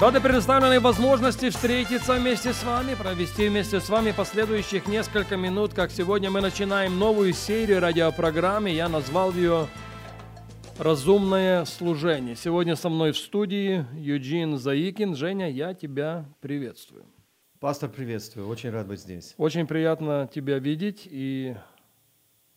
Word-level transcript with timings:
Рады 0.00 0.18
предоставленной 0.22 0.78
возможности 0.78 1.50
встретиться 1.50 2.14
вместе 2.14 2.54
с 2.54 2.64
вами, 2.64 2.94
провести 2.94 3.50
вместе 3.50 3.80
с 3.80 3.90
вами 3.90 4.12
последующих 4.12 4.88
несколько 4.88 5.36
минут, 5.36 5.74
как 5.74 5.90
сегодня 5.90 6.30
мы 6.30 6.40
начинаем 6.40 6.98
новую 6.98 7.34
серию 7.34 7.80
радиопрограммы. 7.80 8.70
Я 8.70 8.88
назвал 8.88 9.30
ее 9.32 9.66
«Разумное 10.78 11.66
служение». 11.66 12.34
Сегодня 12.34 12.76
со 12.76 12.88
мной 12.88 13.12
в 13.12 13.18
студии 13.18 13.84
Юджин 13.92 14.56
Заикин. 14.56 15.14
Женя, 15.14 15.50
я 15.50 15.74
тебя 15.74 16.24
приветствую. 16.40 17.04
Пастор, 17.58 17.90
приветствую. 17.90 18.48
Очень 18.48 18.70
рад 18.70 18.86
быть 18.86 19.00
здесь. 19.00 19.34
Очень 19.36 19.66
приятно 19.66 20.30
тебя 20.32 20.58
видеть 20.60 21.06
и 21.10 21.56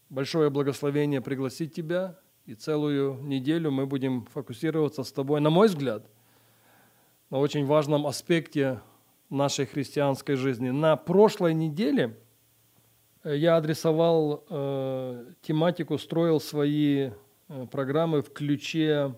большое 0.10 0.50
благословение 0.50 1.20
пригласить 1.20 1.76
тебя. 1.76 2.18
И 2.46 2.54
целую 2.54 3.22
неделю 3.22 3.70
мы 3.70 3.86
будем 3.86 4.28
фокусироваться 4.28 5.04
с 5.04 5.12
тобой, 5.12 5.42
на 5.42 5.50
мой 5.50 5.68
взгляд– 5.68 6.10
очень 7.40 7.66
важном 7.66 8.06
аспекте 8.06 8.80
нашей 9.30 9.66
христианской 9.66 10.36
жизни. 10.36 10.70
На 10.70 10.96
прошлой 10.96 11.54
неделе 11.54 12.16
э, 13.24 13.36
я 13.36 13.58
адресовал 13.58 14.46
э, 14.48 15.26
тематику, 15.42 15.98
строил 15.98 16.40
свои 16.40 17.10
э, 17.50 17.68
программы 17.72 18.22
в 18.22 18.32
ключе 18.32 19.16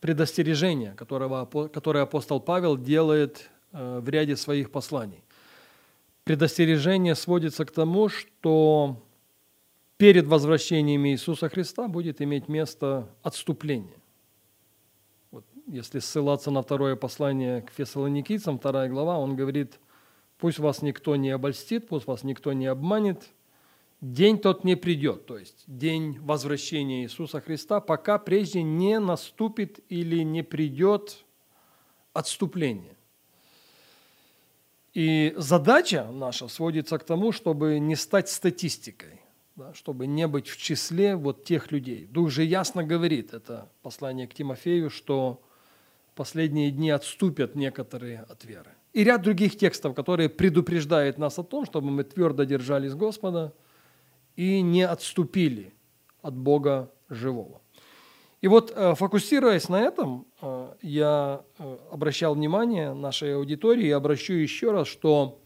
предостережения, 0.00 0.92
которого, 0.94 1.46
которое 1.68 2.02
апостол 2.02 2.40
Павел 2.40 2.76
делает 2.76 3.48
э, 3.72 4.00
в 4.00 4.08
ряде 4.08 4.36
своих 4.36 4.70
посланий. 4.70 5.24
Предостережение 6.24 7.14
сводится 7.14 7.64
к 7.64 7.70
тому, 7.70 8.08
что 8.08 9.02
перед 9.96 10.26
возвращением 10.26 11.06
Иисуса 11.06 11.48
Христа 11.48 11.88
будет 11.88 12.20
иметь 12.20 12.48
место 12.48 13.08
отступление 13.22 14.01
если 15.72 16.00
ссылаться 16.00 16.50
на 16.50 16.60
второе 16.60 16.96
послание 16.96 17.62
к 17.62 17.70
фессалоникийцам, 17.70 18.58
вторая 18.58 18.90
глава, 18.90 19.18
он 19.18 19.34
говорит, 19.34 19.80
пусть 20.36 20.58
вас 20.58 20.82
никто 20.82 21.16
не 21.16 21.30
обольстит, 21.30 21.88
пусть 21.88 22.06
вас 22.06 22.24
никто 22.24 22.52
не 22.52 22.66
обманет, 22.66 23.30
день 24.02 24.38
тот 24.38 24.64
не 24.64 24.76
придет, 24.76 25.24
то 25.24 25.38
есть 25.38 25.64
день 25.66 26.18
возвращения 26.20 27.04
Иисуса 27.04 27.40
Христа, 27.40 27.80
пока 27.80 28.18
прежде 28.18 28.62
не 28.62 29.00
наступит 29.00 29.80
или 29.88 30.22
не 30.22 30.42
придет 30.42 31.24
отступление. 32.12 32.94
И 34.92 35.32
задача 35.38 36.06
наша 36.12 36.48
сводится 36.48 36.98
к 36.98 37.04
тому, 37.04 37.32
чтобы 37.32 37.78
не 37.78 37.96
стать 37.96 38.28
статистикой 38.28 39.22
да, 39.56 39.74
чтобы 39.74 40.06
не 40.06 40.26
быть 40.26 40.48
в 40.48 40.56
числе 40.56 41.16
вот 41.16 41.44
тех 41.44 41.72
людей. 41.72 42.06
Дух 42.06 42.30
же 42.30 42.42
ясно 42.42 42.84
говорит, 42.84 43.34
это 43.34 43.70
послание 43.82 44.26
к 44.26 44.34
Тимофею, 44.34 44.88
что 44.88 45.42
последние 46.14 46.70
дни 46.70 46.90
отступят 46.90 47.54
некоторые 47.54 48.20
от 48.28 48.44
веры. 48.44 48.70
И 48.92 49.04
ряд 49.04 49.22
других 49.22 49.56
текстов, 49.56 49.94
которые 49.94 50.28
предупреждают 50.28 51.18
нас 51.18 51.38
о 51.38 51.42
том, 51.42 51.64
чтобы 51.64 51.90
мы 51.90 52.04
твердо 52.04 52.44
держались 52.44 52.94
Господа 52.94 53.54
и 54.36 54.60
не 54.60 54.82
отступили 54.82 55.72
от 56.20 56.36
Бога 56.36 56.90
живого. 57.08 57.62
И 58.42 58.48
вот, 58.48 58.72
э, 58.74 58.94
фокусируясь 58.96 59.68
на 59.68 59.80
этом, 59.80 60.26
э, 60.40 60.74
я 60.82 61.44
э, 61.58 61.78
обращал 61.92 62.34
внимание 62.34 62.92
нашей 62.92 63.36
аудитории 63.36 63.86
и 63.86 63.90
обращу 63.90 64.34
еще 64.34 64.72
раз, 64.72 64.88
что 64.88 65.40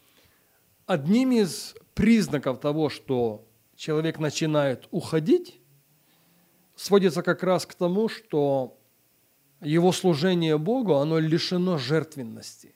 одним 0.86 1.32
из 1.32 1.74
признаков 1.94 2.58
того, 2.58 2.88
что 2.88 3.44
человек 3.76 4.18
начинает 4.18 4.88
уходить, 4.90 5.60
сводится 6.74 7.22
как 7.22 7.42
раз 7.42 7.66
к 7.66 7.74
тому, 7.74 8.08
что 8.08 8.78
его 9.66 9.92
служение 9.92 10.58
Богу, 10.58 10.94
оно 10.94 11.18
лишено 11.18 11.76
жертвенности. 11.76 12.74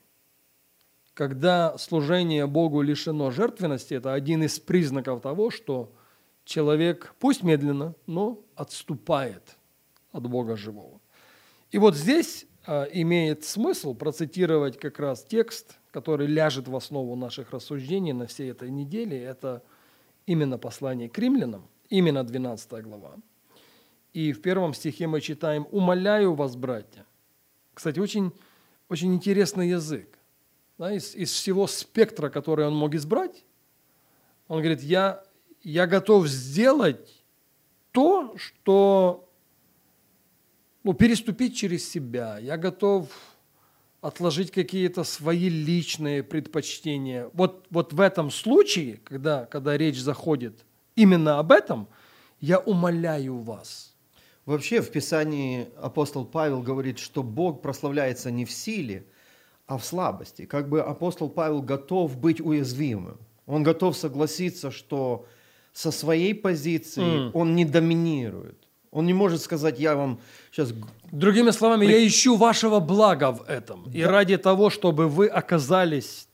Когда 1.13 1.77
служение 1.77 2.47
Богу 2.47 2.81
лишено 2.81 3.31
жертвенности, 3.31 3.93
это 3.93 4.13
один 4.13 4.43
из 4.43 4.59
признаков 4.59 5.21
того, 5.21 5.51
что 5.51 5.93
человек, 6.43 7.15
пусть 7.19 7.43
медленно, 7.43 7.95
но 8.07 8.39
отступает 8.55 9.57
от 10.11 10.27
Бога 10.27 10.57
живого. 10.57 10.99
И 11.71 11.77
вот 11.77 11.95
здесь 11.95 12.45
а, 12.65 12.83
имеет 12.91 13.45
смысл 13.45 13.93
процитировать 13.93 14.77
как 14.77 14.99
раз 14.99 15.23
текст, 15.23 15.77
который 15.91 16.27
ляжет 16.27 16.67
в 16.67 16.75
основу 16.75 17.15
наших 17.15 17.51
рассуждений 17.51 18.13
на 18.13 18.27
всей 18.27 18.51
этой 18.51 18.69
неделе. 18.69 19.21
Это 19.21 19.63
именно 20.25 20.57
послание 20.57 21.09
к 21.09 21.17
римлянам, 21.17 21.67
именно 21.89 22.23
12 22.23 22.83
глава. 22.83 23.15
И 24.13 24.33
в 24.33 24.41
первом 24.41 24.73
стихе 24.73 25.07
мы 25.07 25.21
читаем 25.21 25.67
«Умоляю 25.71 26.33
вас, 26.33 26.55
братья». 26.55 27.05
Кстати, 27.73 27.99
очень, 27.99 28.31
очень 28.89 29.13
интересный 29.13 29.69
язык. 29.69 30.17
Да, 30.77 30.91
из, 30.91 31.15
из 31.15 31.31
всего 31.31 31.67
спектра, 31.67 32.29
который 32.29 32.65
он 32.65 32.75
мог 32.75 32.93
избрать, 32.95 33.45
он 34.47 34.59
говорит, 34.59 34.81
я, 34.81 35.23
я 35.63 35.87
готов 35.87 36.27
сделать 36.27 37.23
то, 37.91 38.35
что 38.37 39.29
ну, 40.83 40.93
переступить 40.93 41.55
через 41.55 41.89
себя. 41.89 42.37
Я 42.39 42.57
готов 42.57 43.09
отложить 44.01 44.51
какие-то 44.51 45.05
свои 45.05 45.47
личные 45.47 46.23
предпочтения. 46.23 47.29
Вот, 47.33 47.67
вот 47.69 47.93
в 47.93 48.01
этом 48.01 48.29
случае, 48.29 48.97
когда, 49.05 49.45
когда 49.45 49.77
речь 49.77 49.99
заходит 49.99 50.65
именно 50.95 51.39
об 51.39 51.51
этом, 51.53 51.87
я 52.41 52.59
умоляю 52.59 53.37
вас– 53.37 53.87
Вообще 54.51 54.81
в 54.81 54.91
Писании 54.91 55.69
апостол 55.81 56.25
Павел 56.25 56.61
говорит, 56.61 56.99
что 56.99 57.23
Бог 57.23 57.61
прославляется 57.61 58.31
не 58.31 58.43
в 58.43 58.51
силе, 58.51 59.05
а 59.65 59.77
в 59.77 59.85
слабости. 59.85 60.45
Как 60.45 60.67
бы 60.67 60.81
апостол 60.81 61.29
Павел 61.29 61.61
готов 61.61 62.17
быть 62.17 62.41
уязвимым. 62.41 63.17
Он 63.45 63.63
готов 63.63 63.95
согласиться, 63.95 64.69
что 64.69 65.25
со 65.71 65.89
своей 65.89 66.35
позиции 66.35 67.29
mm. 67.29 67.31
он 67.33 67.55
не 67.55 67.63
доминирует. 67.63 68.57
Он 68.91 69.05
не 69.05 69.13
может 69.13 69.41
сказать, 69.41 69.79
я 69.79 69.95
вам 69.95 70.19
сейчас... 70.51 70.73
Другими 71.13 71.51
словами, 71.51 71.85
я 71.85 72.05
ищу 72.05 72.35
вашего 72.35 72.81
блага 72.81 73.31
в 73.31 73.43
этом. 73.47 73.85
Да. 73.85 73.97
И 73.97 74.01
ради 74.01 74.35
того, 74.35 74.69
чтобы 74.69 75.07
вы 75.07 75.27
оказались, 75.27 76.27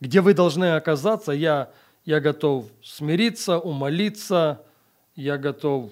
где 0.00 0.22
вы 0.22 0.32
должны 0.32 0.74
оказаться, 0.74 1.32
я, 1.32 1.70
я 2.06 2.20
готов 2.20 2.64
смириться, 2.82 3.58
умолиться, 3.58 4.62
я 5.16 5.36
готов 5.36 5.90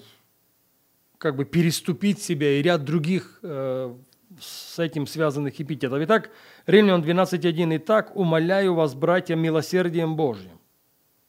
как 1.17 1.35
бы 1.35 1.45
переступить 1.45 2.21
себя 2.21 2.59
и 2.59 2.61
ряд 2.61 2.83
других 2.83 3.39
э, 3.41 3.95
с 4.39 4.79
этим 4.79 5.07
связанных 5.07 5.59
эпитетов. 5.59 5.99
Итак, 6.03 6.29
Римлян 6.65 7.01
12.1. 7.01 7.77
«Итак, 7.77 8.15
умоляю 8.15 8.73
вас, 8.73 8.93
братья, 8.93 9.35
милосердием 9.35 10.15
Божьим, 10.15 10.59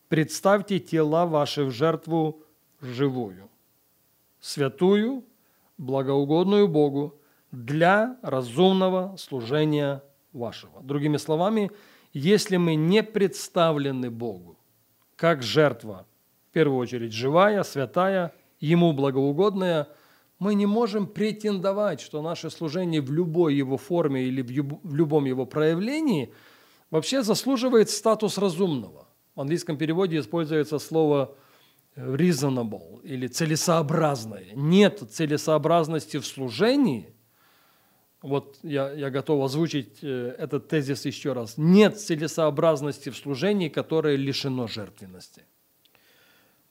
представьте 0.09 0.79
тела 0.79 1.27
ваши 1.27 1.65
в 1.65 1.71
жертву 1.71 2.43
живую, 2.81 3.49
святую, 4.41 5.25
благоугодную 5.79 6.69
Богу, 6.69 7.15
для 7.51 8.17
разумного 8.23 9.17
служения 9.17 10.03
вашего». 10.33 10.83
Другими 10.83 11.17
словами, 11.17 11.71
если 12.13 12.57
мы 12.57 12.75
не 12.75 13.03
представлены 13.03 14.11
Богу 14.11 14.59
как 15.17 15.43
жертва, 15.43 16.07
в 16.51 16.53
первую 16.53 16.79
очередь 16.79 17.13
живая, 17.13 17.63
святая, 17.63 18.33
Ему 18.61 18.93
благоугодное, 18.93 19.89
мы 20.39 20.55
не 20.55 20.67
можем 20.67 21.07
претендовать, 21.07 22.01
что 22.01 22.23
наше 22.23 22.51
служение 22.51 23.01
в 23.01 23.13
любой 23.13 23.55
его 23.55 23.77
форме 23.77 24.25
или 24.25 24.43
в 24.43 24.95
любом 24.95 25.25
его 25.25 25.47
проявлении 25.47 26.33
вообще 26.91 27.23
заслуживает 27.23 27.91
статус 27.91 28.39
разумного. 28.39 29.09
В 29.35 29.41
английском 29.41 29.77
переводе 29.77 30.19
используется 30.19 30.79
слово 30.79 31.37
reasonable 31.97 33.01
или 33.03 33.27
целесообразное. 33.27 34.47
Нет 34.55 35.03
целесообразности 35.11 36.19
в 36.19 36.27
служении. 36.27 37.15
Вот 38.23 38.59
я, 38.63 38.93
я 38.93 39.11
готов 39.11 39.45
озвучить 39.45 39.99
э, 40.03 40.35
этот 40.39 40.69
тезис 40.69 41.05
еще 41.05 41.33
раз. 41.33 41.55
Нет 41.57 42.01
целесообразности 42.01 43.11
в 43.11 43.17
служении, 43.17 43.69
которое 43.69 44.17
лишено 44.17 44.67
жертвенности. 44.67 45.45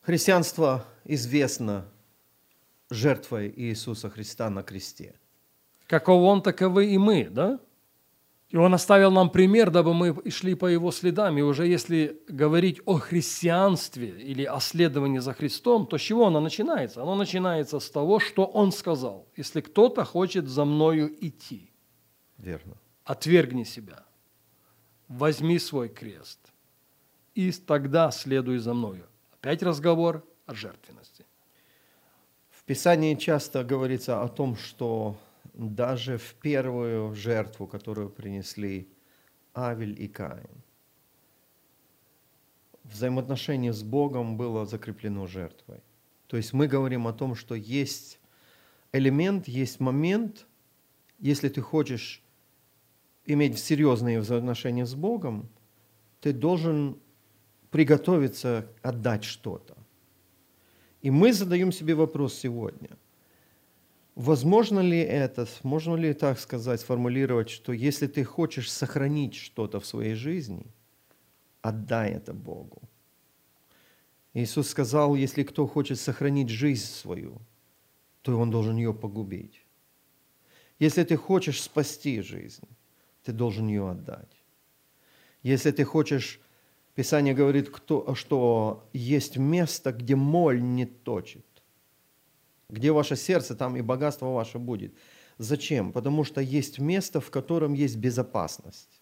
Христианство 0.07 0.85
известно 1.03 1.85
жертвой 2.89 3.53
Иисуса 3.53 4.09
Христа 4.09 4.49
на 4.49 4.63
кресте. 4.63 5.19
Каков 5.85 6.23
Он, 6.23 6.41
таковы 6.41 6.93
и 6.93 6.97
мы, 6.97 7.27
да? 7.29 7.59
И 8.47 8.55
Он 8.55 8.73
оставил 8.73 9.11
нам 9.11 9.29
пример, 9.29 9.69
дабы 9.69 9.93
мы 9.93 10.31
шли 10.31 10.55
по 10.55 10.67
Его 10.67 10.91
следам. 10.91 11.37
И 11.37 11.41
уже 11.41 11.67
если 11.67 12.21
говорить 12.29 12.79
о 12.85 12.99
христианстве 12.99 14.07
или 14.07 14.45
о 14.45 14.61
следовании 14.61 15.19
за 15.19 15.33
Христом, 15.33 15.85
то 15.85 15.97
с 15.97 16.01
чего 16.01 16.27
оно 16.27 16.39
начинается? 16.39 17.01
Оно 17.01 17.15
начинается 17.15 17.81
с 17.81 17.91
того, 17.91 18.21
что 18.21 18.45
Он 18.45 18.71
сказал. 18.71 19.27
Если 19.35 19.59
кто-то 19.59 20.05
хочет 20.05 20.47
за 20.47 20.63
мною 20.63 21.13
идти, 21.19 21.69
Верно. 22.37 22.77
отвергни 23.03 23.65
себя, 23.65 24.05
возьми 25.09 25.59
свой 25.59 25.89
крест, 25.89 26.39
и 27.35 27.51
тогда 27.51 28.09
следуй 28.11 28.59
за 28.59 28.73
мною. 28.73 29.05
Опять 29.41 29.63
разговор 29.63 30.25
о 30.45 30.55
жертвенности. 30.55 31.25
В 32.49 32.63
Писании 32.63 33.15
часто 33.15 33.63
говорится 33.63 34.21
о 34.23 34.27
том, 34.27 34.57
что 34.57 35.17
даже 35.53 36.17
в 36.17 36.33
первую 36.35 37.13
жертву, 37.15 37.67
которую 37.67 38.09
принесли 38.09 38.89
Авель 39.53 40.01
и 40.01 40.07
Каин, 40.07 40.63
взаимоотношение 42.83 43.73
с 43.73 43.83
Богом 43.83 44.37
было 44.37 44.65
закреплено 44.65 45.27
жертвой. 45.27 45.81
То 46.27 46.37
есть 46.37 46.53
мы 46.53 46.67
говорим 46.67 47.07
о 47.07 47.13
том, 47.13 47.35
что 47.35 47.55
есть 47.55 48.19
элемент, 48.91 49.47
есть 49.47 49.79
момент, 49.79 50.45
если 51.19 51.49
ты 51.49 51.61
хочешь 51.61 52.21
иметь 53.25 53.59
серьезные 53.59 54.19
взаимоотношения 54.19 54.85
с 54.85 54.95
Богом, 54.95 55.49
ты 56.21 56.33
должен 56.33 56.97
приготовиться 57.77 58.65
отдать 58.81 59.23
что-то. 59.23 59.77
И 61.03 61.11
мы 61.11 61.31
задаем 61.31 61.71
себе 61.71 61.93
вопрос 61.93 62.33
сегодня. 62.33 62.89
Возможно 64.15 64.79
ли 64.79 64.97
это, 64.97 65.47
можно 65.61 65.93
ли 65.93 66.13
так 66.13 66.39
сказать, 66.39 66.81
сформулировать, 66.81 67.51
что 67.51 67.73
если 67.73 68.07
ты 68.07 68.23
хочешь 68.23 68.71
сохранить 68.71 69.35
что-то 69.35 69.79
в 69.79 69.85
своей 69.85 70.15
жизни, 70.15 70.65
отдай 71.61 72.13
это 72.13 72.33
Богу. 72.33 72.81
Иисус 74.33 74.69
сказал, 74.69 75.13
если 75.13 75.43
кто 75.43 75.67
хочет 75.67 75.99
сохранить 75.99 76.49
жизнь 76.49 76.87
свою, 76.87 77.39
то 78.23 78.39
он 78.39 78.49
должен 78.49 78.77
ее 78.77 78.91
погубить. 78.91 79.63
Если 80.79 81.03
ты 81.03 81.15
хочешь 81.15 81.61
спасти 81.61 82.21
жизнь, 82.21 82.67
ты 83.23 83.33
должен 83.33 83.67
ее 83.67 83.87
отдать. 83.87 84.41
Если 85.43 85.69
ты 85.69 85.83
хочешь, 85.83 86.39
Писание 86.97 87.35
говорит, 87.35 87.69
кто, 87.69 88.15
что 88.15 88.89
есть 88.91 89.37
место, 89.37 89.91
где 89.91 90.15
моль 90.15 90.63
не 90.63 90.87
точит. 90.87 91.45
Где 92.69 92.91
ваше 92.91 93.15
сердце, 93.15 93.55
там 93.55 93.77
и 93.77 93.81
богатство 93.81 94.33
ваше 94.33 94.57
будет. 94.57 94.95
Зачем? 95.37 95.91
Потому 95.91 96.23
что 96.23 96.41
есть 96.41 96.79
место, 96.79 97.21
в 97.21 97.29
котором 97.29 97.75
есть 97.75 97.97
безопасность. 97.97 98.99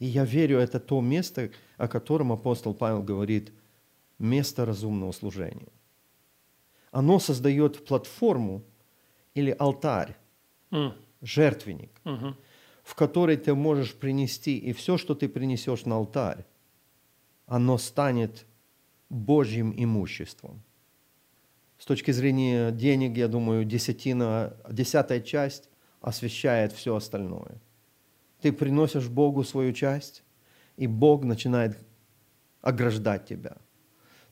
И 0.00 0.04
я 0.04 0.26
верю, 0.26 0.58
это 0.58 0.80
то 0.80 1.00
место, 1.00 1.50
о 1.78 1.88
котором 1.88 2.30
апостол 2.30 2.74
Павел 2.74 3.02
говорит, 3.02 3.54
место 4.18 4.66
разумного 4.66 5.12
служения. 5.12 5.72
Оно 6.90 7.18
создает 7.18 7.86
платформу 7.86 8.62
или 9.32 9.56
алтарь, 9.58 10.14
М, 10.70 10.92
жертвенник, 11.22 11.90
мгм. 12.04 12.36
в 12.82 12.94
который 12.94 13.38
ты 13.38 13.54
можешь 13.54 13.94
принести, 13.94 14.58
и 14.58 14.74
все, 14.74 14.98
что 14.98 15.14
ты 15.14 15.26
принесешь 15.26 15.86
на 15.86 15.94
алтарь, 15.94 16.44
оно 17.52 17.76
станет 17.76 18.46
Божьим 19.10 19.74
имуществом. 19.76 20.62
С 21.76 21.84
точки 21.84 22.10
зрения 22.10 22.70
денег, 22.70 23.18
я 23.18 23.28
думаю, 23.28 23.66
десятина, 23.66 24.56
десятая 24.70 25.20
часть 25.20 25.68
освещает 26.00 26.72
все 26.72 26.96
остальное. 26.96 27.60
Ты 28.40 28.52
приносишь 28.52 29.10
Богу 29.10 29.44
свою 29.44 29.74
часть, 29.74 30.24
и 30.78 30.86
Бог 30.86 31.24
начинает 31.24 31.76
ограждать 32.62 33.26
тебя. 33.26 33.58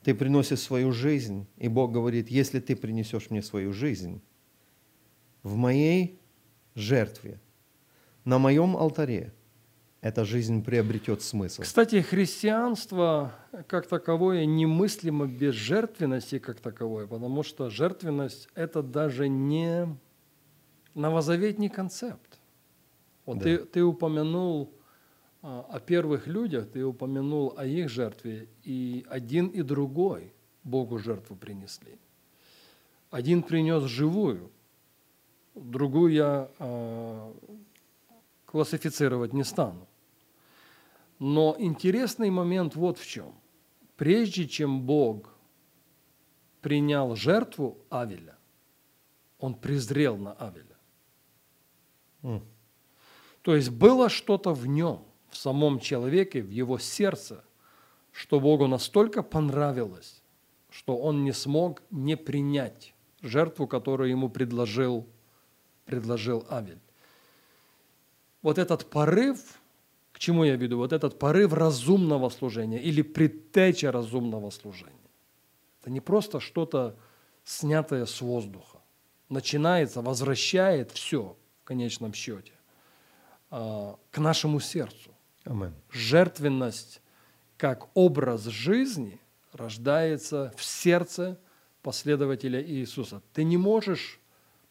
Ты 0.01 0.15
приносишь 0.15 0.61
свою 0.61 0.91
жизнь, 0.91 1.45
и 1.57 1.67
Бог 1.67 1.91
говорит, 1.91 2.27
если 2.27 2.59
ты 2.59 2.75
принесешь 2.75 3.29
мне 3.29 3.43
свою 3.43 3.71
жизнь, 3.71 4.19
в 5.43 5.55
моей 5.57 6.19
жертве, 6.73 7.39
на 8.25 8.39
моем 8.39 8.75
алтаре, 8.75 9.31
эта 10.01 10.25
жизнь 10.25 10.63
приобретет 10.63 11.21
смысл. 11.21 11.61
Кстати, 11.61 12.01
христианство 12.01 13.33
как 13.67 13.87
таковое 13.87 14.45
немыслимо 14.45 15.27
без 15.27 15.53
жертвенности 15.53 16.39
как 16.39 16.59
таковой, 16.59 17.07
потому 17.07 17.43
что 17.43 17.69
жертвенность– 17.69 18.49
это 18.55 18.81
даже 18.81 19.29
не 19.29 19.87
новозаветний 20.95 21.69
концепт. 21.69 22.39
Вот 23.27 23.37
Да. 23.37 23.43
ты, 23.43 23.57
ты 23.59 23.83
упомянул 23.83 24.73
а, 25.43 25.67
о 25.69 25.79
первых 25.79 26.25
людях, 26.25 26.67
ты 26.71 26.83
упомянул 26.83 27.53
о 27.55 27.65
их 27.65 27.87
жертве, 27.89 28.47
и 28.63 29.05
один 29.07 29.47
и 29.47 29.61
другой 29.61 30.33
Богу 30.63 30.97
жертву 30.97 31.35
принесли. 31.35 31.99
Один 33.11 33.43
принес 33.43 33.83
живую, 33.83 34.51
другую 35.53 36.11
я 36.13 36.49
а, 36.57 37.33
классифицировать 38.45 39.33
не 39.33 39.43
стану. 39.43 39.87
Но 41.21 41.55
интересный 41.59 42.31
момент 42.31 42.75
вот 42.75 42.97
в 42.97 43.05
чем. 43.05 43.35
Прежде 43.95 44.47
чем 44.47 44.81
Бог 44.81 45.35
принял 46.61 47.15
жертву 47.15 47.77
Авеля, 47.91 48.39
Он 49.37 49.53
презрел 49.53 50.17
на 50.17 50.33
Авеля. 50.33 50.77
М. 52.23 52.43
То 53.43 53.55
есть 53.55 53.69
было 53.69 54.09
что-то 54.09 54.51
в 54.51 54.65
нем, 54.65 55.05
в 55.29 55.37
самом 55.37 55.79
человеке, 55.79 56.41
в 56.41 56.49
его 56.49 56.79
сердце, 56.79 57.43
что 58.11 58.39
Богу 58.39 58.65
настолько 58.65 59.21
понравилось, 59.21 60.23
что 60.71 60.97
он 60.97 61.23
не 61.23 61.33
смог 61.33 61.83
не 61.91 62.17
принять 62.17 62.95
жертву, 63.21 63.67
которую 63.67 64.09
ему 64.09 64.27
предложил, 64.27 65.07
предложил 65.85 66.47
Авель. 66.49 66.81
Вот 68.41 68.57
этот 68.57 68.89
порыв, 68.89 69.60
чему 70.21 70.43
я 70.43 70.55
веду, 70.55 70.77
вот 70.77 70.93
этот 70.93 71.17
порыв 71.17 71.53
разумного 71.53 72.29
служения 72.29 72.79
или 72.79 73.01
предтеча 73.01 73.91
разумного 73.91 74.51
служения. 74.51 75.09
Это 75.81 75.89
не 75.89 75.99
просто 75.99 76.39
что-то 76.39 76.95
снятое 77.43 78.05
с 78.05 78.21
воздуха. 78.21 78.77
Начинается, 79.29 80.01
возвращает 80.01 80.91
все 80.91 81.35
в 81.61 81.63
конечном 81.63 82.13
счете 82.13 82.51
а, 83.49 83.97
к 84.11 84.19
нашему 84.19 84.59
сердцу. 84.59 85.11
Амин. 85.43 85.73
Жертвенность 85.89 87.01
как 87.57 87.89
образ 87.95 88.43
жизни 88.43 89.19
рождается 89.53 90.53
в 90.55 90.63
сердце 90.63 91.39
последователя 91.81 92.63
Иисуса. 92.63 93.23
Ты 93.33 93.43
не 93.43 93.57
можешь 93.57 94.19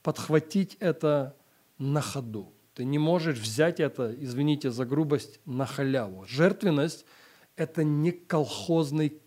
подхватить 0.02 0.76
это 0.78 1.35
на 1.78 2.00
ходу. 2.00 2.52
Ты 2.80 2.87
не 2.87 2.99
можешь 2.99 3.38
взять 3.38 3.78
это, 3.78 4.10
извините 4.18 4.70
за 4.70 4.87
грубость, 4.87 5.38
на 5.44 5.66
халяву. 5.66 6.25
Жертвенность– 6.26 7.04
это 7.56 7.84
не 7.84 8.10
колхозный 8.10 9.20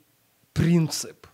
принцип. 0.54 1.28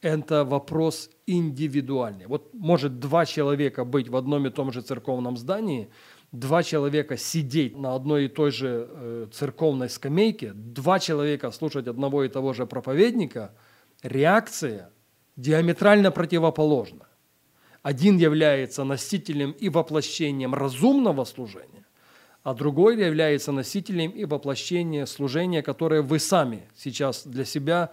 Это 0.00 0.46
вопрос 0.46 1.10
индивидуальный. 1.26 2.26
Вот 2.26 2.54
может 2.54 2.98
два 3.00 3.26
человека 3.26 3.84
быть 3.84 4.08
в 4.08 4.16
одном 4.16 4.46
и 4.46 4.50
том 4.50 4.72
же 4.72 4.80
церковном 4.80 5.36
здании, 5.36 5.90
два 6.32 6.62
человека 6.62 7.18
сидеть 7.18 7.76
на 7.76 7.94
одной 7.94 8.24
и 8.24 8.28
той 8.28 8.50
же 8.50 8.88
э, 8.90 9.26
церковной 9.30 9.90
скамейке, 9.90 10.54
два 10.54 10.98
человека 10.98 11.50
слушать 11.50 11.86
одного 11.86 12.24
и 12.24 12.30
того 12.30 12.54
же 12.54 12.64
проповедника, 12.64 13.54
реакция 14.02 14.90
диаметрально 15.36 16.12
противоположна. 16.12 17.07
Один 17.82 18.18
является 18.18 18.84
носителем 18.84 19.52
и 19.52 19.68
воплощением 19.68 20.54
разумного 20.54 21.24
служения, 21.24 21.86
а 22.42 22.54
другой 22.54 22.98
является 22.98 23.52
носителем 23.52 24.10
и 24.10 24.24
воплощением 24.24 25.06
служения, 25.06 25.62
которое 25.62 26.02
вы 26.02 26.18
сами 26.18 26.68
сейчас 26.76 27.26
для 27.26 27.44
себя 27.44 27.90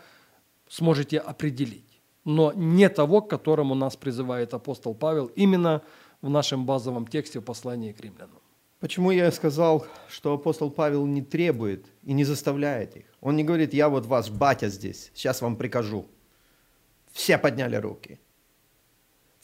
сможете 0.67 1.19
определить, 1.19 2.01
но 2.23 2.51
не 2.53 2.89
того, 2.89 3.21
к 3.21 3.29
которому 3.29 3.75
нас 3.75 3.95
призывает 3.95 4.53
апостол 4.53 4.95
Павел 4.95 5.27
именно 5.27 5.81
в 6.21 6.29
нашем 6.29 6.65
базовом 6.65 7.07
тексте 7.07 7.39
в 7.39 7.43
послании 7.43 7.91
к 7.91 8.01
римлянам. 8.01 8.39
Почему 8.79 9.11
я 9.11 9.31
сказал, 9.31 9.87
что 10.09 10.33
апостол 10.33 10.69
Павел 10.69 11.05
не 11.05 11.21
требует 11.21 11.85
и 12.03 12.13
не 12.13 12.23
заставляет 12.23 12.97
их? 12.97 13.05
Он 13.21 13.35
не 13.35 13.43
говорит, 13.43 13.73
я 13.73 13.89
вот 13.89 14.05
ваш 14.05 14.29
батя 14.29 14.69
здесь, 14.69 15.11
сейчас 15.13 15.41
вам 15.41 15.55
прикажу. 15.55 16.05
Все 17.11 17.37
подняли 17.37 17.77
руки. 17.77 18.19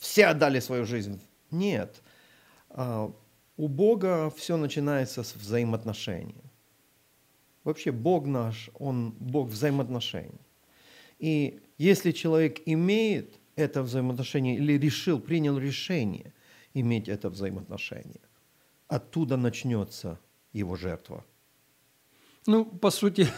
Все 0.02 0.26
отдали 0.26 0.60
свою 0.60 0.84
жизнь. 0.84 1.20
Нет. 1.52 2.02
А, 2.70 3.12
У 3.56 3.68
Бога 3.68 4.30
все 4.36 4.56
начинается 4.56 5.22
с 5.22 5.36
взаимоотношений. 5.36 6.42
Вообще 7.62 7.92
Бог 7.92 8.26
наш, 8.26 8.70
Он 8.80 9.12
Бог 9.20 9.48
взаимоотношений. 9.48 10.40
И 11.20 11.60
если 11.78 12.10
человек 12.10 12.62
имеет 12.66 13.38
это 13.54 13.84
взаимоотношение 13.84 14.56
или 14.56 14.76
решил, 14.76 15.20
принял 15.20 15.56
решение 15.56 16.32
иметь 16.74 17.08
это 17.08 17.30
взаимоотношение, 17.30 18.22
оттуда 18.88 19.36
начнется 19.36 20.18
его 20.52 20.74
жертва. 20.74 21.24
Ну, 22.46 22.64
по 22.64 22.90
сути, 22.90 23.28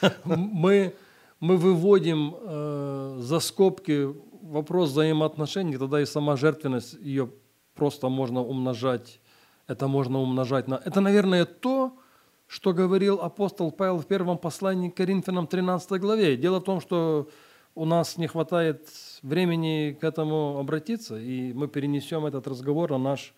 мы, 0.24 0.94
мы 1.38 1.58
выводим 1.58 2.34
э, 2.34 3.18
за 3.20 3.40
скобки 3.40 4.08
вопрос 4.48 4.90
взаимоотношений, 4.90 5.76
тогда 5.76 6.00
и 6.00 6.06
сама 6.06 6.36
жертвенность, 6.36 6.94
ее 6.94 7.30
просто 7.74 8.08
можно 8.08 8.40
умножать, 8.40 9.20
это 9.66 9.88
можно 9.88 10.20
умножать 10.20 10.68
на... 10.68 10.76
Это, 10.84 11.00
наверное, 11.00 11.44
то, 11.44 11.98
что 12.46 12.72
говорил 12.72 13.20
апостол 13.20 13.70
Павел 13.70 13.98
в 13.98 14.06
первом 14.06 14.38
послании 14.38 14.88
к 14.88 14.96
Коринфянам 14.96 15.46
13 15.46 16.00
главе. 16.00 16.36
Дело 16.36 16.60
в 16.60 16.64
том, 16.64 16.80
что 16.80 17.28
у 17.74 17.84
нас 17.84 18.16
не 18.16 18.26
хватает 18.26 18.88
времени 19.22 19.96
к 20.00 20.02
этому 20.02 20.58
обратиться, 20.58 21.18
и 21.18 21.52
мы 21.52 21.68
перенесем 21.68 22.24
этот 22.26 22.48
разговор 22.48 22.90
на 22.92 22.98
наш 22.98 23.34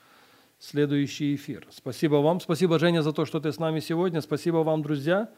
следующий 0.58 1.34
эфир. 1.34 1.66
Спасибо 1.70 2.16
вам, 2.16 2.40
спасибо, 2.40 2.78
Женя, 2.78 3.02
за 3.02 3.12
то, 3.12 3.24
что 3.24 3.40
ты 3.40 3.52
с 3.52 3.58
нами 3.58 3.80
сегодня. 3.80 4.20
Спасибо 4.20 4.58
вам, 4.58 4.82
друзья, 4.82 5.28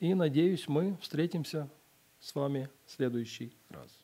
и 0.00 0.14
надеюсь, 0.14 0.68
мы 0.68 0.98
встретимся 1.00 1.68
с 2.20 2.34
вами 2.34 2.68
в 2.86 2.92
следующий 2.92 3.56
раз. 3.70 4.03